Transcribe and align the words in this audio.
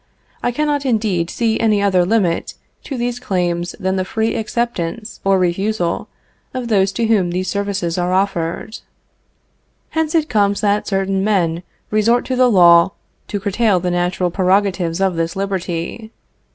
I 0.41 0.49
cannot, 0.51 0.83
indeed, 0.83 1.29
see 1.29 1.59
any 1.59 1.79
other 1.79 2.03
limit 2.03 2.55
to 2.85 2.97
these 2.97 3.19
claims 3.19 3.75
than 3.79 3.97
the 3.97 4.03
free 4.03 4.33
acceptance 4.33 5.19
or 5.23 5.37
free 5.37 5.49
refusal 5.49 6.07
of 6.55 6.69
those 6.69 6.91
to 6.93 7.05
whom 7.05 7.29
these 7.29 7.47
services 7.47 7.99
are 7.99 8.11
offered. 8.11 8.79
Hence 9.91 10.15
it 10.15 10.27
comes 10.27 10.59
that 10.61 10.87
certain 10.87 11.23
men 11.23 11.61
resort 11.91 12.25
to 12.25 12.35
the 12.35 12.49
law 12.49 12.93
to 13.27 13.39
curtail 13.39 13.79
the 13.79 13.91
natural 13.91 14.31
prerogatives 14.31 14.99
of 14.99 15.17
this 15.17 15.35
liberty. 15.35 16.11